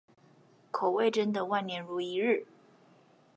[0.71, 2.47] 口味真的萬年如一日